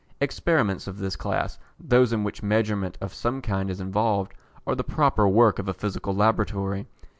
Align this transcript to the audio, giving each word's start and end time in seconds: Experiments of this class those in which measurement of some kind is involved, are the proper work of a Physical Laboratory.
Experiments 0.19 0.87
of 0.87 0.97
this 0.97 1.15
class 1.15 1.59
those 1.79 2.11
in 2.11 2.23
which 2.23 2.41
measurement 2.41 2.97
of 3.01 3.13
some 3.13 3.39
kind 3.39 3.69
is 3.69 3.79
involved, 3.79 4.33
are 4.65 4.73
the 4.73 4.83
proper 4.83 5.27
work 5.29 5.59
of 5.59 5.67
a 5.69 5.75
Physical 5.75 6.11
Laboratory. 6.15 6.87